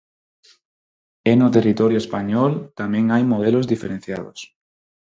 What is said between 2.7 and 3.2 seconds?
tamén